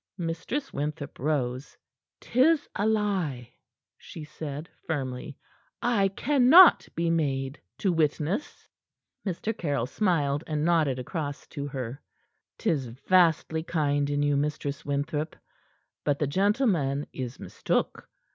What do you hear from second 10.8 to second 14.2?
across to her. "'Tis vastly kind